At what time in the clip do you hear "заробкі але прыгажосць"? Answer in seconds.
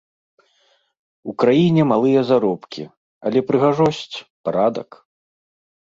2.31-4.17